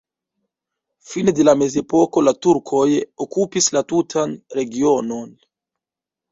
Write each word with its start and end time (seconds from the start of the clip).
Fine 1.09 1.33
de 1.39 1.45
la 1.47 1.53
mezepoko 1.59 2.25
la 2.25 2.33
turkoj 2.47 2.87
okupis 3.27 3.71
la 3.79 3.87
tutan 3.95 4.37
regionon. 4.61 5.33